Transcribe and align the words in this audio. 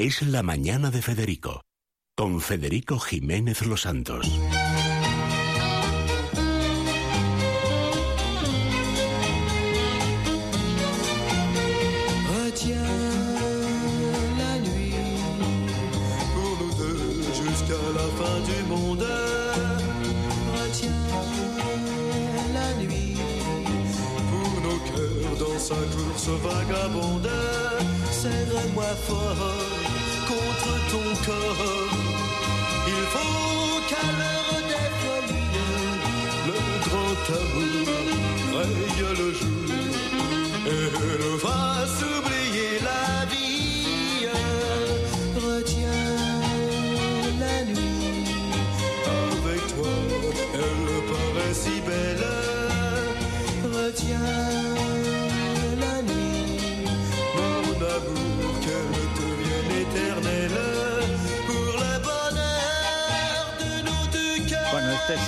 es 0.00 0.22
La 0.22 0.42
Mañana 0.42 0.90
de 0.90 1.02
Federico, 1.02 1.60
con 2.16 2.40
Federico 2.40 2.98
Jiménez 2.98 3.66
Los 3.66 3.82
Santos. 3.82 4.26
Sa 25.60 25.74
course 25.74 26.30
vagabonde. 26.42 27.28
Serre-moi 28.10 28.94
fort 29.06 29.79
contre 30.30 30.72
ton 30.92 31.08
corps. 31.26 31.92
Il 32.94 33.02
faut 33.14 33.76
qu'à 33.88 34.06
l'heure 34.18 34.50
folies, 35.02 35.56
le 36.48 36.58
grand 36.86 37.22
amour 37.40 37.88
raye 38.56 39.02
le 39.20 39.28
jour 39.38 39.70
et 40.72 40.86
nous 41.22 41.38
fasse 41.38 42.02
oublier 42.16 42.72
la 42.88 43.26
vie. 43.26 43.39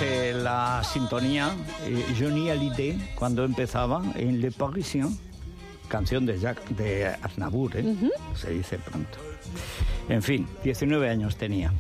Eh, 0.01 0.35
la 0.35 0.83
sintonía 0.85 1.51
eh, 1.85 2.05
Johnny 2.19 2.49
Hallyday 2.51 3.15
cuando 3.15 3.45
empezaba 3.45 4.03
en 4.17 4.41
Le 4.41 4.51
Parisien, 4.51 5.17
canción 5.89 6.27
de 6.27 6.39
Jacques 6.39 6.77
de 6.77 7.07
Aznavour, 7.23 7.77
¿eh? 7.77 7.85
se 8.35 8.51
dice 8.51 8.79
pronto. 8.79 9.19
En 10.09 10.23
fin, 10.23 10.47
19 10.65 11.09
años 11.11 11.37
tenía. 11.37 11.73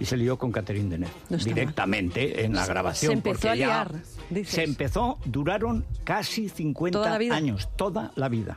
Y 0.00 0.04
se 0.04 0.16
lió 0.16 0.38
con 0.38 0.52
Catherine 0.52 0.88
Deneuve 0.88 1.12
No 1.28 1.36
está 1.36 1.48
mal. 1.48 1.54
directamente 1.56 2.44
en 2.44 2.54
la 2.54 2.66
grabación. 2.66 3.10
se 3.10 3.16
empezó 3.18 3.32
porque 3.34 3.48
a 3.48 3.54
ya 3.56 3.66
liar, 3.66 3.94
dices. 4.30 4.54
Se 4.54 4.62
empezó, 4.62 5.18
duraron 5.24 5.84
casi 6.04 6.48
50 6.48 6.98
Toda 6.98 7.16
años, 7.34 7.68
toda 7.76 8.12
la 8.14 8.28
vida. 8.28 8.56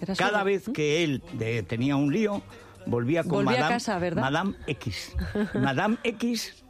Era 0.00 0.16
Cada 0.16 0.42
vez 0.42 0.68
que 0.74 1.04
él 1.04 1.22
de- 1.34 1.62
tenía 1.62 1.94
un 1.94 2.12
lío, 2.12 2.42
volvía 2.86 3.22
con 3.22 3.44
Volvía 3.44 3.50
a 3.52 3.60
Madame, 3.60 3.74
casa, 3.74 3.98
¿verdad? 4.00 4.22
Madame 4.22 4.54
X. 4.66 5.12
Madame 5.54 5.96
X, 6.02 6.61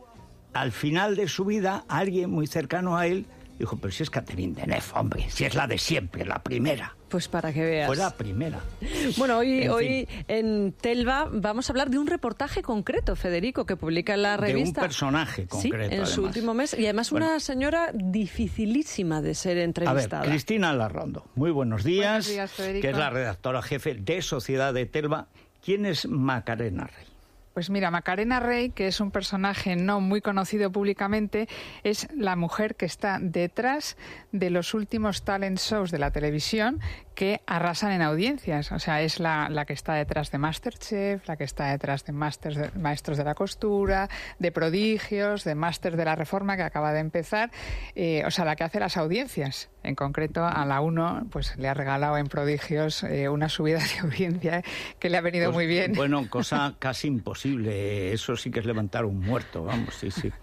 al 0.54 0.72
final 0.72 1.16
de 1.16 1.28
su 1.28 1.44
vida, 1.44 1.84
alguien 1.88 2.30
muy 2.30 2.46
cercano 2.46 2.96
a 2.96 3.06
él 3.06 3.26
dijo, 3.58 3.76
pero 3.76 3.92
si 3.92 4.02
es 4.02 4.10
Catherine 4.10 4.54
Deneuve, 4.54 4.82
hombre, 4.94 5.26
si 5.30 5.44
es 5.44 5.54
la 5.54 5.68
de 5.68 5.78
siempre, 5.78 6.24
la 6.24 6.42
primera. 6.42 6.96
Pues 7.08 7.28
para 7.28 7.52
que 7.52 7.62
veas. 7.62 7.86
Fue 7.86 7.96
la 7.96 8.10
primera. 8.16 8.58
Bueno, 9.18 9.38
hoy, 9.38 9.62
En 9.62 9.70
hoy 9.70 10.08
en 10.26 10.72
Telva 10.72 11.28
vamos 11.30 11.68
a 11.68 11.72
hablar 11.72 11.88
de 11.90 11.98
un 11.98 12.08
reportaje 12.08 12.60
concreto, 12.62 13.14
Federico, 13.14 13.64
que 13.64 13.76
publica 13.76 14.14
en 14.14 14.22
la 14.22 14.30
De 14.36 14.36
un 14.38 14.42
revista. 14.42 14.80
personaje 14.80 15.42
Sí, 15.42 15.48
concreto, 15.70 15.94
en 15.94 16.06
su 16.06 16.12
además. 16.22 16.36
último 16.36 16.54
mes. 16.54 16.74
Y 16.76 16.84
además 16.86 17.12
una 17.12 17.38
señora 17.38 17.92
dificilísima 17.94 19.22
de 19.22 19.34
ser 19.34 19.52
A 19.52 19.54
ver, 19.56 19.64
entrevistada. 19.64 20.24
Cristina 20.24 20.72
Larrondo, 20.74 21.26
muy 21.36 21.50
buenos 21.52 21.84
días, 21.84 22.26
Buenos 22.26 22.28
días, 22.28 22.50
Federico. 22.52 22.82
que 22.82 22.90
es 22.90 22.96
la 22.96 23.10
redactora 23.10 23.62
jefe 23.62 23.94
de 23.94 24.22
Sociedad 24.22 24.74
de 24.74 24.86
Telva. 24.86 25.28
¿Quién 25.64 25.86
es 25.86 26.08
Macarena 26.08 26.86
Rey? 26.88 27.06
Pues 27.54 27.68
mira, 27.70 27.90
Macarena 27.90 28.40
Rey, 28.40 28.70
que 28.70 28.86
es 28.86 29.00
un 29.00 29.10
personaje 29.10 29.76
no 29.76 30.00
muy 30.00 30.20
conocido 30.22 30.72
públicamente, 30.72 31.48
es 31.84 32.08
la 32.16 32.34
mujer 32.36 32.76
que 32.76 32.86
está 32.86 33.18
detrás 33.20 33.96
de 34.32 34.48
los 34.50 34.72
últimos 34.74 35.22
talent 35.22 35.58
shows 35.58 35.90
de 35.90 35.98
la 35.98 36.10
televisión 36.10 36.80
que 37.14 37.42
arrasan 37.46 37.92
en 37.92 38.00
audiencias. 38.00 38.72
O 38.72 38.78
sea, 38.78 39.02
es 39.02 39.20
la, 39.20 39.50
la 39.50 39.66
que 39.66 39.74
está 39.74 39.92
detrás 39.94 40.30
de 40.30 40.38
Masterchef, 40.38 41.28
la 41.28 41.36
que 41.36 41.44
está 41.44 41.66
detrás 41.66 42.04
de, 42.06 42.12
Masters 42.12 42.56
de- 42.56 42.70
Maestros 42.78 43.18
de 43.18 43.24
la 43.24 43.34
Costura, 43.34 44.08
de 44.38 44.50
Prodigios, 44.50 45.44
de 45.44 45.54
Masters 45.54 45.98
de 45.98 46.06
la 46.06 46.16
Reforma, 46.16 46.56
que 46.56 46.62
acaba 46.62 46.94
de 46.94 47.00
empezar. 47.00 47.50
Eh, 47.94 48.22
o 48.26 48.30
sea, 48.30 48.46
la 48.46 48.56
que 48.56 48.64
hace 48.64 48.80
las 48.80 48.96
audiencias. 48.96 49.68
En 49.82 49.94
concreto, 49.94 50.44
a 50.46 50.64
la 50.64 50.80
1 50.80 51.26
pues, 51.30 51.54
le 51.58 51.68
ha 51.68 51.74
regalado 51.74 52.16
en 52.16 52.28
Prodigios 52.28 53.02
eh, 53.02 53.28
una 53.28 53.48
subida 53.50 53.78
de 53.80 53.98
audiencia 54.00 54.62
que 54.98 55.10
le 55.10 55.18
ha 55.18 55.20
venido 55.20 55.46
Pues, 55.52 55.54
muy 55.56 55.66
bien. 55.66 55.92
Bueno, 55.92 56.30
cosa 56.30 56.76
casi 56.78 57.08
imposible. 57.08 57.41
Eso 57.44 58.36
sí 58.36 58.50
que 58.50 58.60
es 58.60 58.66
levantar 58.66 59.04
un 59.04 59.20
muerto, 59.20 59.64
vamos, 59.64 59.94
sí, 59.94 60.10
sí. 60.10 60.30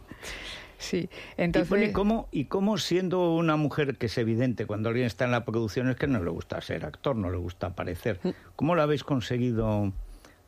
Sí, 0.79 1.09
Y, 1.37 1.41
entonces... 1.41 1.69
bueno, 1.69 1.85
¿y 1.85 1.91
cómo, 1.91 2.29
¿Y 2.31 2.45
cómo 2.45 2.77
siendo 2.77 3.35
una 3.35 3.57
mujer 3.57 3.97
que 3.97 4.05
es 4.05 4.17
evidente 4.17 4.65
cuando 4.65 4.87
alguien 4.87 5.07
está 5.07 5.25
en 5.25 5.31
la 5.31 5.43
producción 5.43 5.89
es 5.89 5.97
que 5.97 6.07
no 6.07 6.23
le 6.23 6.29
gusta 6.29 6.61
ser 6.61 6.85
actor, 6.85 7.17
no 7.17 7.29
le 7.29 7.37
gusta 7.37 7.67
aparecer? 7.67 8.21
Mm. 8.23 8.29
¿Cómo 8.55 8.75
lo 8.75 8.81
habéis 8.81 9.03
conseguido 9.03 9.91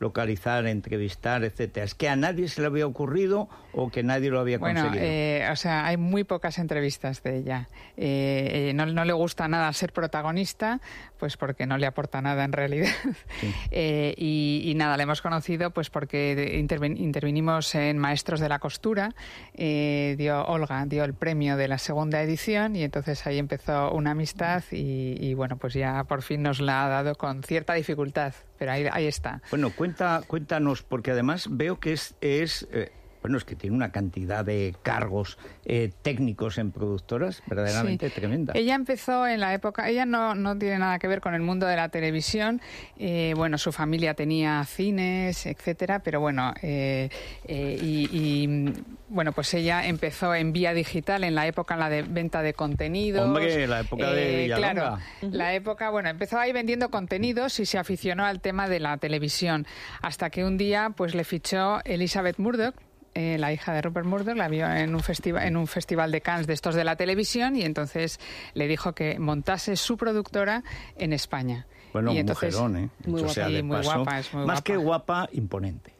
localizar, 0.00 0.66
entrevistar, 0.66 1.44
etcétera? 1.44 1.84
¿Es 1.86 1.94
que 1.94 2.08
a 2.08 2.16
nadie 2.16 2.48
se 2.48 2.60
le 2.60 2.66
había 2.66 2.86
ocurrido 2.86 3.48
o 3.72 3.90
que 3.90 4.02
nadie 4.02 4.30
lo 4.30 4.40
había 4.40 4.58
Bueno, 4.58 4.80
conseguido? 4.82 5.04
eh, 5.08 5.48
o 5.50 5.56
sea, 5.56 5.86
hay 5.86 5.96
muy 5.96 6.24
pocas 6.24 6.58
entrevistas 6.58 7.22
de 7.22 7.36
ella. 7.38 7.68
Eh, 7.96 8.70
eh, 8.70 8.72
no, 8.74 8.84
no 8.86 9.04
le 9.04 9.12
gusta 9.12 9.46
nada 9.46 9.72
ser 9.72 9.92
protagonista, 9.92 10.80
pues 11.18 11.36
porque 11.36 11.66
no 11.66 11.78
le 11.78 11.86
aporta 11.86 12.20
nada 12.20 12.44
en 12.44 12.52
realidad. 12.52 12.88
Eh, 13.70 14.14
y, 14.18 14.62
y 14.66 14.74
nada, 14.74 14.96
la 14.96 15.02
hemos 15.04 15.22
conocido 15.22 15.70
pues 15.70 15.88
porque 15.88 16.58
interven- 16.60 16.98
intervinimos 16.98 17.74
en 17.74 17.96
Maestros 17.98 18.40
de 18.40 18.48
la 18.48 18.58
Costura. 18.58 19.14
eh, 19.54 20.14
dio 20.18 20.44
Olga 20.44 20.84
dio 20.86 21.04
el 21.04 21.14
premio 21.14 21.56
de 21.56 21.68
la 21.68 21.78
segunda 21.78 22.20
edición 22.22 22.76
y 22.76 22.82
entonces 22.82 23.26
ahí 23.26 23.38
empezó 23.38 23.92
una 23.92 24.10
amistad 24.12 24.62
y, 24.70 25.16
y, 25.20 25.34
bueno, 25.34 25.56
pues 25.56 25.74
ya 25.74 26.04
por 26.04 26.22
fin 26.22 26.42
nos 26.42 26.60
la 26.60 26.84
ha 26.84 26.88
dado 26.88 27.14
con 27.14 27.42
cierta 27.42 27.74
dificultad, 27.74 28.34
pero 28.62 28.70
ahí, 28.92 29.06
está. 29.08 29.42
Bueno, 29.50 29.70
cuenta, 29.70 30.22
cuéntanos, 30.24 30.84
porque 30.84 31.10
además 31.10 31.48
veo 31.50 31.80
que 31.80 31.94
es, 31.94 32.14
es 32.20 32.68
eh, 32.70 32.92
bueno, 33.22 33.38
es 33.38 33.44
que 33.44 33.56
tiene 33.56 33.74
una 33.74 33.90
cantidad 33.92 34.44
de 34.44 34.74
cargos 34.82 35.38
eh, 35.64 35.90
técnicos 36.02 36.58
en 36.58 36.72
productoras 36.72 37.42
verdaderamente 37.46 38.08
Sí. 38.08 38.14
tremenda. 38.14 38.52
Ella 38.54 38.74
empezó 38.74 39.26
en 39.26 39.40
la 39.40 39.54
época, 39.54 39.88
ella 39.88 40.04
no, 40.04 40.34
no 40.34 40.58
tiene 40.58 40.78
nada 40.78 40.98
que 40.98 41.08
ver 41.08 41.20
con 41.20 41.34
el 41.34 41.40
mundo 41.40 41.66
de 41.66 41.76
la 41.76 41.88
televisión. 41.88 42.60
eh, 42.98 43.32
bueno, 43.36 43.58
su 43.58 43.72
familia 43.72 44.14
tenía 44.14 44.64
cines, 44.64 45.46
etcétera, 45.46 46.00
pero 46.00 46.20
bueno, 46.20 46.52
eh, 46.62 47.08
eh, 47.46 47.78
y, 47.80 48.08
y, 48.12 48.72
bueno, 49.08 49.32
pues 49.32 49.52
ella 49.54 49.86
empezó 49.86 50.34
en 50.34 50.52
vía 50.52 50.72
digital 50.74 51.24
en 51.24 51.34
la 51.34 51.46
época 51.46 51.74
en 51.74 51.80
la 51.80 51.88
de 51.90 52.02
venta 52.02 52.42
de 52.42 52.54
contenidos. 52.54 53.24
Hombre, 53.26 53.66
la 53.66 53.80
época 53.80 54.10
de 54.12 54.36
Villalonga. 54.42 54.72
Claro, 54.72 54.98
la 55.22 55.54
época, 55.54 55.90
bueno, 55.90 56.08
empezó 56.08 56.38
ahí 56.38 56.52
vendiendo 56.52 56.90
contenidos 56.90 57.58
y 57.60 57.66
se 57.66 57.78
aficionó 57.78 58.24
al 58.24 58.40
tema 58.40 58.68
de 58.68 58.80
la 58.80 58.96
televisión, 58.96 59.66
hasta 60.00 60.30
que 60.30 60.44
un 60.44 60.56
día 60.56 60.90
pues 60.96 61.14
le 61.14 61.24
fichó 61.24 61.80
Elizabeth 61.84 62.38
Murdoch, 62.38 62.74
eh, 63.14 63.36
la 63.38 63.52
hija 63.52 63.72
de 63.72 63.82
Rupert 63.82 64.06
Murdoch, 64.06 64.36
la 64.36 64.48
vio 64.48 64.70
en 64.70 64.94
un, 64.94 65.00
festival 65.00 65.44
en 65.46 65.56
un 65.56 65.66
festival 65.66 66.10
de 66.12 66.20
Cannes 66.20 66.46
de 66.46 66.54
estos 66.54 66.74
de 66.74 66.84
la 66.84 66.96
televisión 66.96 67.56
y 67.56 67.62
entonces 67.62 68.18
le 68.54 68.68
dijo 68.68 68.94
que 68.94 69.18
montase 69.18 69.76
su 69.76 69.96
productora 69.96 70.62
en 70.96 71.12
España. 71.12 71.66
Bueno, 71.92 72.12
y 72.12 72.18
entonces, 72.18 72.54
mujerón, 72.54 72.76
¿eh? 72.84 72.88
Muy 73.06 73.20
guapa, 73.20 73.34
sea 73.34 73.46
sí, 73.48 73.52
de 73.52 73.62
muy 73.62 73.76
paso. 73.76 73.92
guapa, 73.94 74.18
es 74.18 74.32
muy 74.32 74.46
Más 74.46 74.54
guapa. 74.56 74.62
que 74.64 74.76
guapa, 74.76 75.28
imponente. 75.32 75.92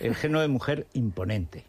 El 0.00 0.14
género 0.16 0.40
de 0.40 0.48
mujer 0.48 0.86
imponente. 0.92 1.64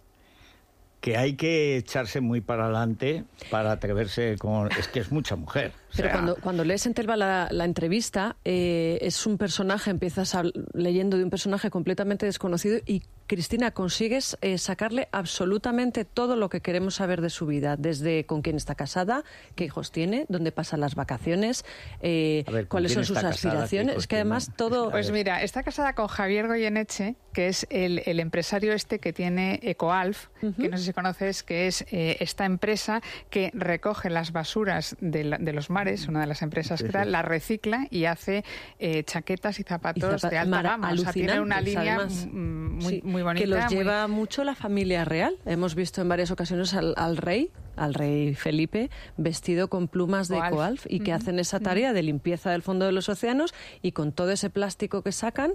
Que 1.01 1.17
hay 1.17 1.33
que 1.35 1.77
echarse 1.77 2.19
muy 2.19 2.41
para 2.41 2.63
adelante 2.65 3.25
para 3.51 3.71
atreverse 3.71 4.37
con... 4.39 4.71
Es 4.71 4.87
que 4.87 4.99
es 5.01 5.11
mucha 5.11 5.35
mujer. 5.35 5.71
o 5.75 5.95
Pero 5.95 6.07
sea, 6.07 6.11
cuando, 6.13 6.35
cuando 6.37 6.63
lees 6.63 6.83
en 6.87 6.95
Telva 6.95 7.15
la, 7.15 7.47
la 7.51 7.65
entrevista, 7.65 8.37
eh, 8.43 8.97
es 9.01 9.27
un 9.27 9.37
personaje, 9.37 9.91
empiezas 9.91 10.33
a- 10.33 10.41
leyendo 10.73 11.17
de 11.17 11.23
un 11.23 11.29
personaje 11.29 11.69
completamente 11.69 12.25
desconocido 12.25 12.79
y, 12.87 13.03
Cristina, 13.27 13.71
consigues 13.71 14.37
eh, 14.41 14.57
sacarle 14.57 15.07
absolutamente 15.11 16.05
todo 16.05 16.35
lo 16.35 16.49
que 16.49 16.61
queremos 16.61 16.95
saber 16.95 17.21
de 17.21 17.29
su 17.29 17.45
vida, 17.47 17.75
desde 17.75 18.25
con 18.25 18.41
quién 18.41 18.55
está 18.55 18.75
casada, 18.75 19.23
qué 19.55 19.65
hijos 19.65 19.91
tiene, 19.91 20.25
dónde 20.29 20.51
pasan 20.51 20.79
las 20.79 20.93
vacaciones, 20.95 21.65
eh, 22.01 22.43
A 22.47 22.51
ver, 22.51 22.61
¿con 22.67 22.77
cuáles 22.77 22.93
son 22.93 23.03
sus 23.05 23.17
aspiraciones. 23.17 23.97
Es 23.97 24.07
que 24.07 24.15
además 24.17 24.51
todo... 24.55 24.91
Pues 24.95 25.11
mira, 25.11 25.41
está 25.41 25.63
casada 25.63 25.93
con 25.93 26.07
Javier 26.07 26.47
Goyeneche, 26.47 27.15
que 27.33 27.47
es 27.47 27.65
el, 27.69 28.01
el 28.05 28.19
empresario 28.19 28.73
este 28.73 28.99
que 28.99 29.11
tiene 29.11 29.59
Ecoalf, 29.63 30.27
que 30.59 30.69
no 30.69 30.77
sé 30.77 30.83
si 30.85 30.93
conoces, 30.93 31.41
que 31.43 31.67
es 31.67 31.83
eh, 31.91 32.17
esta 32.19 32.45
empresa 32.45 33.01
que 33.29 33.49
recoge 33.53 34.09
las 34.09 34.31
basuras 34.31 34.95
de, 35.01 35.23
la- 35.23 35.37
de 35.39 35.51
los 35.51 35.69
mares, 35.69 36.07
una 36.07 36.21
de 36.21 36.27
las 36.27 36.41
empresas 36.43 36.81
que 36.83 36.89
tal, 36.89 37.11
las 37.11 37.25
recicla 37.25 37.87
y 37.89 38.05
hace 38.05 38.43
eh, 38.79 39.03
chaquetas 39.03 39.59
y 39.59 39.63
zapatos 39.63 40.21
zapa- 40.23 40.29
de 40.29 40.37
alta 40.37 40.61
gama. 40.61 40.91
O 40.93 40.97
sea, 40.97 41.11
tiene 41.11 41.39
una 41.41 41.59
línea 41.61 41.95
además. 41.95 42.27
muy, 42.31 42.81
Sí, 42.85 43.01
muy 43.03 43.14
bonita. 43.21 43.43
Que 43.43 43.47
los 43.47 43.65
muy- 43.65 43.75
lleva 43.75 44.07
mucho 44.07 44.43
la 44.43 44.55
familia 44.55 45.05
real. 45.05 45.35
Hemos 45.45 45.75
visto 45.75 46.01
en 46.01 46.09
varias 46.09 46.31
ocasiones 46.31 46.73
al, 46.73 46.93
al 46.97 47.17
rey, 47.17 47.49
al 47.75 47.93
rey 47.93 48.35
Felipe, 48.35 48.89
vestido 49.17 49.67
con 49.69 49.87
plumas 49.87 50.27
de 50.27 50.39
Coalf. 50.49 50.85
Y 50.89 50.99
que 51.01 51.13
hacen 51.13 51.39
esa 51.39 51.59
tarea 51.59 51.93
de 51.93 52.03
limpieza 52.03 52.51
del 52.51 52.61
fondo 52.61 52.85
de 52.85 52.91
los 52.91 53.09
océanos 53.09 53.53
y 53.81 53.91
con 53.91 54.11
todo 54.11 54.31
ese 54.31 54.49
plástico 54.49 55.01
que 55.01 55.11
sacan. 55.11 55.53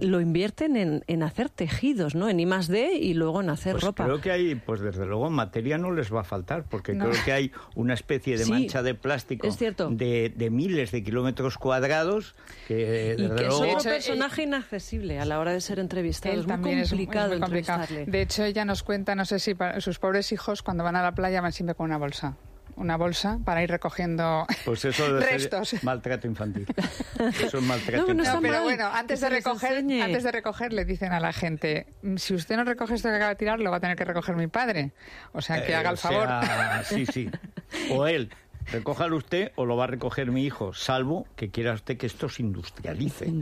Lo 0.00 0.20
invierten 0.20 0.76
en, 0.76 1.04
en 1.06 1.22
hacer 1.22 1.50
tejidos, 1.50 2.14
¿no? 2.14 2.28
En 2.28 2.40
I 2.40 2.46
más 2.46 2.68
D 2.68 2.94
y 2.94 3.14
luego 3.14 3.40
en 3.42 3.50
hacer 3.50 3.72
Pues 3.72 3.84
ropa. 3.84 4.04
creo 4.04 4.20
que 4.20 4.30
hay, 4.30 4.54
pues 4.54 4.80
desde 4.80 5.04
luego 5.06 5.28
materia 5.30 5.76
no 5.78 5.92
les 5.92 6.12
va 6.14 6.20
a 6.20 6.24
faltar, 6.24 6.64
porque 6.64 6.94
No. 6.94 7.08
creo 7.10 7.24
que 7.24 7.32
hay 7.32 7.52
una 7.74 7.94
especie 7.94 8.38
de 8.38 8.44
Sí, 8.44 8.50
mancha 8.50 8.82
de 8.82 8.94
plástico 8.94 9.46
es 9.46 9.56
cierto. 9.56 9.90
De, 9.90 10.32
de 10.34 10.50
miles 10.50 10.90
de 10.92 11.02
kilómetros 11.02 11.58
cuadrados 11.58 12.34
que 12.68 13.14
Y 13.18 13.22
desde 13.22 13.34
que 13.36 13.42
es 13.42 13.48
luego... 13.48 13.62
Otro 13.64 13.74
hecho, 13.78 13.88
personaje 13.90 14.42
inaccesible 14.44 15.18
a 15.18 15.24
la 15.24 15.38
hora 15.40 15.52
de 15.52 15.60
ser 15.60 15.78
entrevistado. 15.78 16.32
Él 16.34 16.40
es 16.40 16.46
muy 16.46 16.52
también 16.54 16.78
es, 16.78 16.92
muy- 16.92 17.04
complicado 17.04 17.32
es 17.34 17.38
muy 17.38 17.40
complicado. 17.40 17.80
entrevistarle. 17.82 18.12
De 18.12 18.22
hecho, 18.22 18.44
ella 18.44 18.64
nos 18.64 18.82
cuenta, 18.82 19.14
no 19.14 19.24
sé 19.24 19.38
si 19.38 19.54
para 19.54 19.80
sus 19.80 19.98
pobres 19.98 20.32
hijos 20.32 20.62
cuando 20.62 20.84
van 20.84 20.96
a 20.96 21.02
la 21.02 21.14
playa 21.14 21.40
van 21.40 21.52
siempre 21.52 21.74
con 21.74 21.84
una 21.86 21.98
bolsa. 21.98 22.36
Una 22.76 22.96
bolsa 22.96 23.38
para 23.44 23.62
ir 23.62 23.70
recogiendo 23.70 24.46
Pues 24.64 24.84
eso 24.84 25.06
ser 25.06 25.12
restos. 25.14 25.82
maltrato 25.82 26.26
infantil. 26.26 26.66
Eso 27.42 27.58
es 27.58 27.64
maltrato 27.64 28.06
No, 28.08 28.14
No, 28.14 28.20
infantil. 28.22 28.50
pero 28.50 28.62
bueno, 28.62 28.90
antes 28.92 29.20
de 29.20 29.30
recoger, 29.30 29.78
antes 30.02 30.22
de 30.22 30.30
recoger 30.32 30.72
le 30.74 30.84
dicen 30.84 31.12
a 31.12 31.20
la 31.20 31.32
gente, 31.32 31.86
"Mm, 32.02 32.16
si 32.16 32.34
usted 32.34 32.56
no 32.56 32.64
recoge 32.64 32.94
esto 32.94 33.08
que 33.08 33.14
acaba 33.16 33.30
de 33.30 33.36
tirar, 33.36 33.58
lo 33.60 33.70
va 33.70 33.78
a 33.78 33.80
tener 33.80 33.96
que 33.96 34.04
recoger 34.04 34.36
mi 34.36 34.46
padre. 34.46 34.92
O 35.32 35.40
sea, 35.40 35.64
que 35.64 35.72
Eh, 35.72 35.74
haga 35.74 35.90
el 35.90 35.96
favor. 35.98 36.26
sea, 36.26 36.82
sí, 36.84 37.06
sí. 37.06 37.30
O 37.90 38.06
él. 38.06 38.30
Recójalo 38.72 39.16
usted 39.16 39.52
o 39.54 39.64
lo 39.64 39.76
va 39.76 39.84
a 39.84 39.86
recoger 39.86 40.30
mi 40.32 40.44
hijo, 40.44 40.74
salvo 40.74 41.24
que 41.36 41.50
quiera 41.50 41.72
usted 41.72 41.96
que 41.96 42.06
esto 42.06 42.28
se 42.28 42.42
industrialice. 42.42 43.32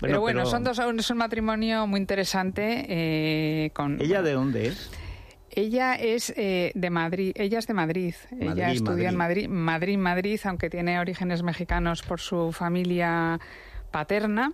pero 0.00 0.20
bueno, 0.22 0.46
son 0.46 0.64
dos, 0.64 0.78
es 0.78 1.10
un 1.10 1.18
matrimonio 1.18 1.86
muy 1.86 2.00
interesante. 2.00 2.86
eh, 2.88 3.70
con 3.74 4.00
¿Ella 4.00 4.22
de 4.22 4.32
dónde 4.32 4.68
es? 4.68 4.90
Ella 5.56 5.94
es 5.94 6.32
eh, 6.36 6.72
de 6.74 6.90
Madrid, 6.90 7.32
ella 7.36 7.58
es 7.58 7.66
de 7.66 7.74
Madrid. 7.74 8.14
ella 8.40 8.54
Madrid, 8.54 8.64
estudió 8.76 9.08
en. 9.08 9.16
Madrid, 9.16 9.48
Madrid, 9.48 9.98
Madrid, 9.98 10.40
aunque 10.44 10.68
tiene 10.68 10.98
orígenes 10.98 11.42
mexicanos 11.42 12.02
por 12.02 12.20
su 12.20 12.50
familia 12.52 13.38
paterna. 13.92 14.52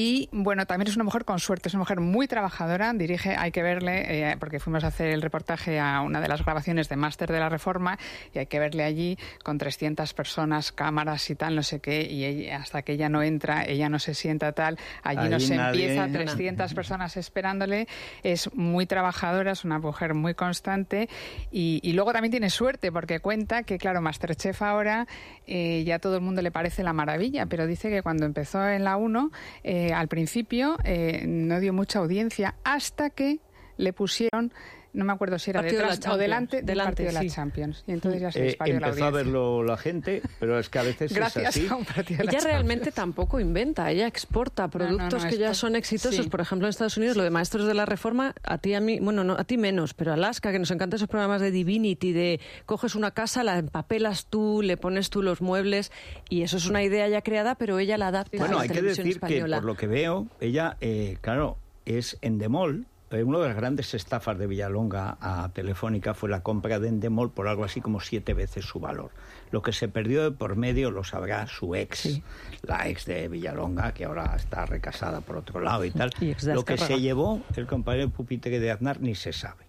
Y 0.00 0.28
bueno, 0.30 0.64
también 0.64 0.86
es 0.86 0.94
una 0.94 1.02
mujer 1.02 1.24
con 1.24 1.40
suerte, 1.40 1.66
es 1.68 1.74
una 1.74 1.80
mujer 1.80 1.98
muy 1.98 2.28
trabajadora, 2.28 2.92
dirige, 2.92 3.34
hay 3.36 3.50
que 3.50 3.64
verle, 3.64 4.30
eh, 4.30 4.36
porque 4.38 4.60
fuimos 4.60 4.84
a 4.84 4.86
hacer 4.86 5.08
el 5.08 5.20
reportaje 5.20 5.80
a 5.80 6.02
una 6.02 6.20
de 6.20 6.28
las 6.28 6.44
grabaciones 6.44 6.88
de 6.88 6.94
Máster 6.94 7.32
de 7.32 7.40
la 7.40 7.48
Reforma 7.48 7.98
y 8.32 8.38
hay 8.38 8.46
que 8.46 8.60
verle 8.60 8.84
allí 8.84 9.18
con 9.42 9.58
300 9.58 10.14
personas, 10.14 10.70
cámaras 10.70 11.28
y 11.30 11.34
tal, 11.34 11.56
no 11.56 11.64
sé 11.64 11.80
qué, 11.80 12.02
y 12.08 12.24
ella- 12.24 12.58
hasta 12.58 12.82
que 12.82 12.92
ella 12.92 13.08
no 13.08 13.24
entra, 13.24 13.64
ella 13.64 13.88
no 13.88 13.98
se 13.98 14.14
sienta 14.14 14.52
tal, 14.52 14.78
allí 15.02 15.28
no 15.28 15.34
Allí 15.34 15.46
se 15.48 15.56
nadie- 15.56 15.90
empieza, 15.98 16.06
300 16.36 16.74
personas 16.74 17.16
esperándole, 17.16 17.88
es 18.22 18.54
muy 18.54 18.86
trabajadora, 18.86 19.50
es 19.50 19.64
una 19.64 19.80
mujer 19.80 20.14
muy 20.14 20.34
constante 20.34 21.08
y, 21.50 21.80
y 21.82 21.92
luego 21.94 22.12
también 22.12 22.30
tiene 22.30 22.50
suerte 22.50 22.92
porque 22.92 23.18
cuenta 23.18 23.64
que, 23.64 23.78
claro, 23.78 24.00
Masterchef 24.00 24.62
ahora 24.62 25.08
eh, 25.48 25.82
ya 25.84 25.98
todo 25.98 26.14
el 26.14 26.20
mundo 26.22 26.40
le 26.40 26.52
parece 26.52 26.84
la 26.84 26.92
maravilla, 26.92 27.46
pero 27.46 27.66
dice 27.66 27.90
que 27.90 28.02
cuando 28.02 28.26
empezó 28.26 28.64
en 28.68 28.84
la 28.84 28.96
1, 28.96 29.32
eh, 29.64 29.86
al 29.92 30.08
principio 30.08 30.76
eh, 30.84 31.24
no 31.26 31.60
dio 31.60 31.72
mucha 31.72 31.98
audiencia 31.98 32.54
hasta 32.64 33.10
que 33.10 33.40
le 33.76 33.92
pusieron, 33.92 34.52
no 34.92 35.04
me 35.04 35.12
acuerdo 35.12 35.38
si 35.38 35.50
era 35.50 35.60
Partido 35.60 35.82
de 35.82 35.86
la 35.88 35.94
detrás 35.94 36.14
o 36.14 36.16
delante 36.16 36.62
del 36.62 36.78
partido 36.78 37.08
de 37.08 37.12
la 37.12 37.26
Champions. 37.28 37.84
Y 37.86 37.92
entonces 37.92 38.20
ya 38.20 38.32
se 38.32 38.40
Eh, 38.40 38.44
disparó 38.46 38.80
la 38.80 38.86
empezó 38.88 39.04
a 39.04 39.10
verlo 39.10 39.62
la 39.62 39.76
gente, 39.76 40.22
pero 40.40 40.58
es 40.58 40.68
que 40.68 40.78
a 40.78 40.82
veces 40.82 41.12
Gracias 41.12 41.56
es 41.56 41.62
así. 41.64 41.68
a 41.70 41.76
un 41.76 41.84
partido 41.84 42.18
de 42.18 42.24
la 42.24 42.30
Ella 42.30 42.38
Champions. 42.40 42.44
realmente 42.44 42.92
tampoco 42.92 43.38
inventa, 43.40 43.90
ella 43.90 44.06
exporta 44.06 44.64
no, 44.64 44.70
productos 44.70 45.24
no, 45.24 45.30
que 45.30 45.38
ya 45.38 45.54
son 45.54 45.76
exitosos. 45.76 46.24
sí. 46.24 46.30
Por 46.30 46.40
ejemplo, 46.40 46.66
en 46.66 46.70
Estados 46.70 46.96
Unidos, 46.96 47.16
lo 47.16 47.22
de 47.22 47.30
Maestros 47.30 47.66
de 47.66 47.74
la 47.74 47.86
Reforma, 47.86 48.34
a 48.42 48.58
ti 48.58 48.74
a 48.74 48.80
mí, 48.80 48.98
bueno, 49.00 49.24
no, 49.24 49.34
a 49.34 49.44
ti 49.44 49.58
menos, 49.58 49.94
pero 49.94 50.12
Alaska, 50.12 50.52
que 50.52 50.58
nos 50.58 50.70
encantan 50.70 50.96
esos 50.96 51.08
programas 51.08 51.40
de 51.40 51.50
Divinity, 51.50 52.12
de 52.12 52.40
coges 52.66 52.94
una 52.94 53.10
casa, 53.10 53.44
la 53.44 53.58
empapelas 53.58 54.26
tú, 54.26 54.62
le 54.62 54.76
pones 54.76 55.10
tú 55.10 55.22
los 55.22 55.40
muebles, 55.40 55.92
y 56.28 56.42
eso 56.42 56.56
es 56.56 56.66
una 56.66 56.82
idea 56.82 57.08
ya 57.08 57.22
creada, 57.22 57.54
pero 57.54 57.78
ella 57.78 57.98
la 57.98 58.08
adapta 58.08 58.36
a 58.36 58.40
Bueno, 58.40 58.56
la 58.56 58.62
hay 58.62 58.68
que 58.68 58.82
decir 58.82 59.20
que 59.20 59.40
por 59.44 59.64
lo 59.64 59.76
que 59.76 59.86
veo, 59.86 60.26
ella, 60.40 60.76
eh, 60.80 61.18
claro, 61.20 61.56
es 61.84 62.18
Endemol. 62.22 62.86
Eh, 63.10 63.22
Una 63.22 63.38
de 63.38 63.48
las 63.48 63.56
grandes 63.56 63.94
estafas 63.94 64.38
de 64.38 64.46
Villalonga 64.46 65.16
a 65.20 65.48
Telefónica 65.54 66.12
fue 66.12 66.28
la 66.28 66.42
compra 66.42 66.78
de 66.78 66.88
Endemol 66.88 67.30
por 67.30 67.48
algo 67.48 67.64
así 67.64 67.80
como 67.80 68.00
siete 68.00 68.34
veces 68.34 68.66
su 68.66 68.80
valor. 68.80 69.10
Lo 69.50 69.62
que 69.62 69.72
se 69.72 69.88
perdió 69.88 70.22
de 70.24 70.30
por 70.30 70.56
medio 70.56 70.90
lo 70.90 71.04
sabrá 71.04 71.46
su 71.46 71.74
ex, 71.74 71.98
Sí. 72.00 72.22
la 72.62 72.86
ex 72.88 73.06
de 73.06 73.28
Villalonga, 73.28 73.92
que 73.94 74.04
ahora 74.04 74.34
está 74.36 74.66
recasada 74.66 75.22
por 75.22 75.36
otro 75.38 75.60
lado 75.60 75.84
y 75.86 75.90
tal. 75.90 76.10
Y 76.20 76.34
Lo 76.52 76.64
que 76.66 76.76
se 76.76 77.00
llevó 77.00 77.40
el 77.56 77.66
compañero 77.66 78.10
pupitre 78.10 78.60
de 78.60 78.70
Aznar 78.70 79.00
ni 79.00 79.14
se 79.14 79.32
sabe. 79.32 79.64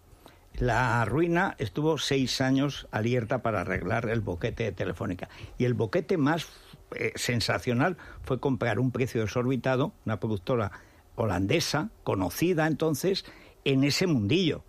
La 0.55 1.05
ruina 1.05 1.55
estuvo 1.59 1.97
seis 1.97 2.41
años 2.41 2.87
abierta 2.91 3.41
para 3.41 3.61
arreglar 3.61 4.09
el 4.09 4.19
boquete 4.19 4.65
de 4.65 4.71
Telefónica. 4.73 5.29
Y 5.57 5.63
el 5.63 5.73
boquete 5.73 6.17
más 6.17 6.47
eh, 6.95 7.13
sensacional 7.15 7.95
fue 8.23 8.41
comprar 8.41 8.79
un 8.79 8.91
precio 8.91 9.21
desorbitado, 9.21 9.93
una 10.05 10.19
productora 10.19 10.71
holandesa, 11.23 11.89
conocida 12.03 12.67
entonces, 12.67 13.25
en 13.65 13.83
ese 13.83 14.07
mundillo. 14.07 14.63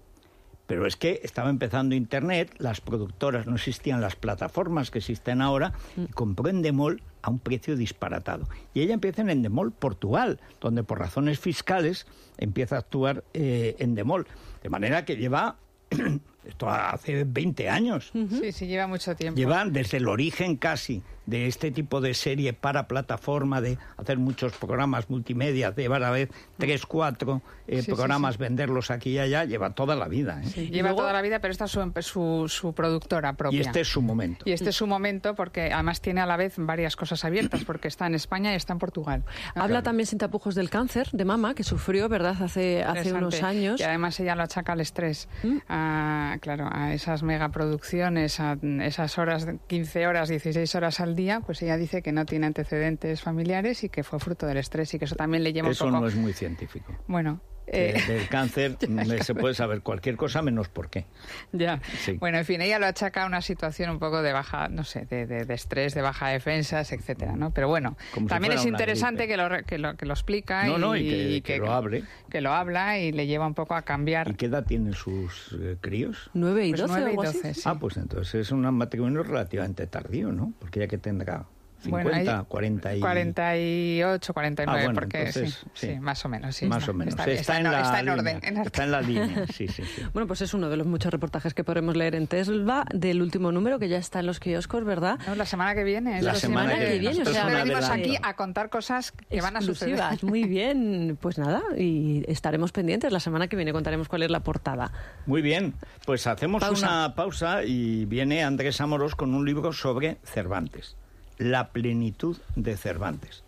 Pero 0.66 0.86
es 0.86 0.94
que 0.94 1.20
estaba 1.24 1.50
empezando 1.50 1.96
Internet, 1.96 2.54
las 2.58 2.80
productoras, 2.80 3.46
no 3.46 3.56
existían 3.56 4.00
las 4.00 4.14
plataformas 4.14 4.92
que 4.92 4.98
existen 4.98 5.42
ahora, 5.42 5.72
y 5.96 6.06
compró 6.12 6.48
Endemol 6.48 7.02
a 7.22 7.30
un 7.30 7.40
precio 7.40 7.76
disparatado. 7.76 8.48
Y 8.72 8.82
ella 8.82 8.94
empieza 8.94 9.22
en 9.22 9.30
Endemol, 9.30 9.72
Portugal, 9.72 10.38
donde 10.60 10.84
por 10.84 11.00
razones 11.00 11.40
fiscales 11.40 12.06
empieza 12.38 12.76
a 12.76 12.78
actuar 12.78 13.24
eh, 13.34 13.74
Endemol. 13.80 14.28
De 14.62 14.68
manera 14.68 15.04
que 15.04 15.16
lleva, 15.16 15.56
esto 16.44 16.70
hace 16.70 17.24
20 17.24 17.68
años, 17.68 18.12
Sí, 18.12 18.52
sí, 18.52 18.68
lleva 18.68 18.86
mucho 18.86 19.16
tiempo. 19.16 19.36
Llevan 19.36 19.72
desde 19.72 19.96
el 19.96 20.06
origen 20.06 20.56
casi 20.56 21.02
de 21.30 21.46
este 21.46 21.70
tipo 21.70 22.00
de 22.00 22.12
serie 22.14 22.52
para 22.52 22.86
plataforma, 22.88 23.60
de 23.60 23.78
hacer 23.96 24.18
muchos 24.18 24.52
programas 24.52 25.08
multimedia, 25.08 25.70
de 25.70 25.82
llevar 25.82 26.02
a 26.04 26.10
vez 26.10 26.28
tres, 26.58 26.84
cuatro 26.86 27.40
eh, 27.66 27.82
Sí, 27.82 27.86
programas, 27.92 28.34
sí. 28.34 28.40
venderlos 28.40 28.90
aquí 28.90 29.10
y 29.10 29.18
allá, 29.18 29.44
lleva 29.44 29.70
toda 29.70 29.94
la 29.96 30.08
vida. 30.08 30.42
¿eh? 30.44 30.66
Lleva 30.70 30.88
luego- 30.88 31.02
toda 31.02 31.12
la 31.12 31.22
vida, 31.22 31.38
pero 31.40 31.52
esta 31.52 31.66
es 31.66 31.70
su, 31.70 31.92
su, 32.02 32.44
su 32.48 32.72
productora 32.74 33.34
propia. 33.34 33.56
Y 33.56 33.60
este 33.60 33.80
es 33.80 33.88
su 33.88 34.02
momento. 34.02 34.42
Y 34.44 34.52
este 34.52 34.70
es 34.70 34.76
su 34.76 34.86
momento 34.86 35.34
porque 35.34 35.72
además 35.72 36.00
tiene 36.00 36.20
a 36.20 36.26
la 36.26 36.36
vez 36.36 36.54
varias 36.58 36.96
cosas 36.96 37.24
abiertas, 37.24 37.64
porque 37.64 37.86
está 37.88 38.06
en 38.06 38.14
España 38.16 38.52
y 38.52 38.56
está 38.56 38.72
en 38.72 38.80
Portugal. 38.80 39.24
Habla 39.54 39.82
también 39.82 40.06
sin 40.06 40.18
tapujos 40.18 40.54
del 40.56 40.68
cáncer 40.68 41.08
de 41.12 41.24
mama, 41.24 41.54
que 41.54 41.62
sufrió, 41.62 42.08
¿verdad?, 42.08 42.36
hace, 42.42 42.82
hace 42.82 43.12
unos 43.12 43.42
años. 43.44 43.78
Y 43.80 43.84
además 43.84 44.18
ella 44.18 44.34
lo 44.34 44.42
achaca 44.42 44.72
al 44.72 44.80
estrés. 44.80 45.28
A, 45.68 46.36
claro, 46.40 46.68
a 46.72 46.92
esas 46.92 47.22
megaproducciones, 47.22 48.40
a 48.40 48.58
esas 48.82 49.18
horas, 49.18 49.46
15 49.68 50.06
horas, 50.06 50.28
16 50.28 50.74
horas 50.74 50.98
al 51.00 51.14
día, 51.14 51.19
pues 51.44 51.62
ella 51.62 51.76
dice 51.76 52.02
que 52.02 52.12
no 52.12 52.24
tiene 52.26 52.46
antecedentes 52.46 53.22
familiares 53.22 53.84
y 53.84 53.88
que 53.88 54.02
fue 54.02 54.18
fruto 54.18 54.46
del 54.46 54.56
estrés 54.56 54.94
y 54.94 54.98
que 54.98 55.04
eso 55.04 55.16
también 55.16 55.44
le 55.44 55.52
lleva 55.52 55.70
Eso 55.70 55.86
un 55.86 55.92
poco... 55.92 56.02
no 56.02 56.08
es 56.08 56.16
muy 56.16 56.32
científico. 56.32 56.96
Bueno... 57.06 57.40
Eh, 57.66 57.94
del 58.08 58.28
cáncer 58.28 58.76
se 59.22 59.34
puede 59.34 59.54
saber 59.54 59.82
cualquier 59.82 60.16
cosa 60.16 60.42
menos 60.42 60.68
por 60.68 60.90
qué. 60.90 61.06
Ya. 61.52 61.80
Sí. 62.04 62.12
Bueno, 62.14 62.38
en 62.38 62.44
fin, 62.44 62.60
ella 62.60 62.78
lo 62.80 62.86
achaca 62.86 63.22
a 63.22 63.26
una 63.26 63.40
situación 63.42 63.90
un 63.90 63.98
poco 64.00 64.22
de 64.22 64.32
baja, 64.32 64.68
no 64.68 64.82
sé, 64.84 65.06
de, 65.06 65.26
de- 65.26 65.44
de 65.44 65.54
estrés, 65.54 65.94
de 65.94 66.02
baja 66.02 66.28
defensas, 66.28 66.90
etcétera, 66.92 67.36
¿no? 67.36 67.52
Pero 67.52 67.68
bueno, 67.68 67.96
Como 68.12 68.26
también 68.26 68.54
es 68.54 68.64
interesante 68.66 69.28
que 69.28 69.36
lo, 69.36 69.48
re- 69.48 69.64
que, 69.64 69.78
lo, 69.78 69.96
que 69.96 70.04
lo 70.06 70.14
explica 70.14 70.64
No, 70.66 70.76
y, 70.76 70.80
no, 70.80 70.96
y 70.96 71.40
que- 71.42 71.54
que 71.54 71.58
lo 71.58 71.72
hable. 71.72 72.04
Que 72.28 72.40
lo 72.40 72.52
habla 72.52 72.98
y 72.98 73.12
le 73.12 73.26
lleva 73.26 73.46
un 73.46 73.54
poco 73.54 73.74
a 73.74 73.82
cambiar. 73.82 74.28
¿Y 74.28 74.34
qué 74.34 74.46
edad 74.46 74.64
tienen 74.64 74.94
sus 74.94 75.56
eh, 75.60 75.76
críos? 75.80 76.30
9 76.34 76.66
y 76.66 76.70
Pues 76.70 76.80
12 76.82 76.92
nueve 77.00 77.30
y 77.30 77.54
sí. 77.54 77.62
Ah, 77.66 77.78
pues 77.78 77.96
entonces 77.96 78.34
es 78.34 78.50
un 78.50 78.62
matrimonio 78.74 79.22
relativamente 79.22 79.86
tardío, 79.86 80.32
¿no? 80.32 80.52
Porque 80.58 80.80
ya 80.80 80.88
que 80.88 80.98
tendrá 80.98 81.44
50, 81.80 82.02
Bueno, 82.10 82.22
ella- 82.22 82.44
40 82.46 82.96
y... 82.96 83.00
48, 83.00 84.32
49, 84.34 84.80
Ah, 84.80 84.84
bueno, 84.84 85.00
porque 85.00 85.18
entonces, 85.18 85.54
sí, 85.54 85.66
sí. 85.74 85.86
sí, 85.94 86.00
más 86.00 86.24
o 86.24 86.28
menos. 86.28 86.54
Sí, 86.56 86.66
Más 86.66 86.78
está- 86.78 86.90
o 86.90 86.94
menos. 86.94 87.12
Está, 87.14 87.22
Está, 87.30 87.40
está 87.40 87.56
en 87.58 87.64
la 87.64 87.80
está 87.80 88.00
en 88.00 88.06
línea. 88.06 88.20
orden. 88.20 88.40
en- 88.42 88.56
Está 88.58 88.84
en 88.84 88.90
la 88.90 89.00
línea, 89.02 89.46
sí, 89.48 89.68
sí, 89.68 89.82
sí. 89.84 90.02
Bueno, 90.12 90.26
pues 90.26 90.42
es 90.42 90.54
uno 90.54 90.68
de 90.68 90.76
los 90.76 90.86
muchos 90.86 91.10
reportajes 91.12 91.54
que 91.54 91.64
podremos 91.64 91.96
leer 91.96 92.14
en 92.14 92.26
Tesla 92.26 92.84
del 92.94 93.22
último 93.22 93.52
número 93.52 93.78
que 93.78 93.88
ya 93.88 93.98
está 93.98 94.20
en 94.20 94.26
los 94.26 94.40
kioscos, 94.40 94.84
¿verdad? 94.84 95.18
No, 95.26 95.34
la 95.34 95.46
semana 95.46 95.74
que 95.74 95.84
viene. 95.84 96.20
La 96.22 96.32
es 96.32 96.38
semana 96.38 96.78
que 96.78 96.98
viene, 96.98 97.04
Nosotros 97.18 97.28
o 97.28 97.32
sea, 97.32 97.46
venimos 97.46 97.88
aquí 97.90 98.16
a 98.22 98.34
contar 98.34 98.70
cosas 98.70 99.12
que 99.12 99.40
van 99.40 99.56
a 99.56 99.60
suceder. 99.60 100.00
Muy 100.22 100.44
bien. 100.48 101.18
Pues 101.20 101.38
nada, 101.38 101.62
y 101.76 102.24
estaremos 102.28 102.72
pendientes. 102.72 103.12
La 103.12 103.20
semana 103.20 103.48
que 103.48 103.56
viene 103.56 103.72
contaremos 103.72 104.08
cuál 104.08 104.22
es 104.22 104.30
la 104.30 104.40
portada. 104.40 104.92
Muy 105.26 105.42
bien, 105.42 105.74
pues 106.06 106.26
hacemos 106.26 106.60
Pausa. 106.60 106.86
una 106.88 107.14
pausa 107.14 107.64
y 107.64 108.04
viene 108.04 108.42
Andrés 108.44 108.80
Amorós 108.80 109.14
con 109.14 109.34
un 109.34 109.44
libro 109.46 109.72
sobre 109.72 110.18
Cervantes, 110.24 110.96
La 111.40 111.70
plenitud 111.72 112.36
de 112.54 112.76
Cervantes. 112.76 113.44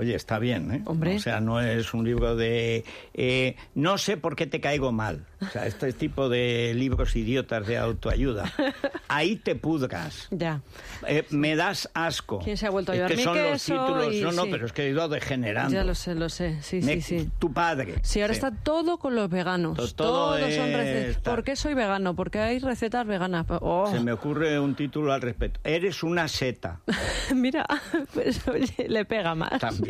Oye, 0.00 0.14
está 0.14 0.38
bien, 0.38 0.72
¿eh? 0.72 0.82
Hombre. 0.86 1.16
O 1.16 1.20
sea, 1.20 1.40
no 1.40 1.60
es 1.60 1.92
un 1.92 2.04
libro 2.06 2.36
de... 2.36 2.84
eh, 3.12 3.56
no 3.74 3.98
sé 3.98 4.16
por 4.16 4.34
qué 4.34 4.46
te 4.46 4.60
caigo 4.60 4.92
mal. 4.92 5.26
O 5.42 5.46
sea, 5.46 5.66
este 5.66 5.92
tipo 5.92 6.28
de 6.30 6.72
libros 6.74 7.14
idiotas 7.16 7.66
de 7.66 7.76
autoayuda. 7.76 8.50
Ahí 9.08 9.36
te 9.36 9.56
pudras. 9.56 10.28
Ya. 10.30 10.62
Eh, 11.06 11.24
me 11.30 11.54
das 11.56 11.90
asco. 11.92 12.38
¿Quién 12.38 12.56
se 12.56 12.66
ha 12.66 12.70
vuelto 12.70 12.92
a 12.92 12.94
Es 12.94 12.98
llevar 13.00 13.10
que 13.10 13.16
mi 13.18 13.22
son 13.24 13.42
los 13.42 13.64
títulos. 13.64 14.14
Y 14.14 14.22
No, 14.22 14.32
no, 14.32 14.44
sí. 14.44 14.48
pero 14.50 14.66
es 14.66 14.72
que 14.72 14.86
he 14.86 14.90
ido 14.90 15.08
degenerando. 15.08 15.74
Ya 15.74 15.84
lo 15.84 15.94
sé, 15.94 16.14
lo 16.14 16.28
sé. 16.28 16.62
Sí, 16.62 16.80
Me- 16.82 17.00
sí, 17.02 17.20
sí. 17.20 17.30
Tu 17.38 17.52
padre. 17.52 17.96
Sí, 18.02 18.22
ahora 18.22 18.32
Sí. 18.34 18.38
está 18.38 18.52
todo 18.52 18.98
con 18.98 19.14
los 19.14 19.28
veganos. 19.28 19.76
To- 19.76 19.94
todo 19.94 20.36
Todos 20.38 20.54
son 20.54 20.68
es 20.70 20.76
recetas. 20.76 21.22
¿Por 21.34 21.44
qué 21.44 21.56
soy 21.56 21.74
vegano? 21.74 22.14
Porque 22.14 22.38
hay 22.38 22.58
recetas 22.58 23.06
veganas. 23.06 23.44
Oh. 23.48 23.90
Se 23.90 24.00
me 24.00 24.12
ocurre 24.12 24.58
un 24.60 24.74
título 24.74 25.12
al 25.12 25.20
respecto. 25.20 25.60
Eres 25.64 26.02
una 26.02 26.28
seta. 26.28 26.80
Mira, 27.34 27.66
pues 28.14 28.46
oye, 28.48 28.88
le 28.88 29.04
pega 29.04 29.34
más. 29.34 29.58
También. 29.60 29.89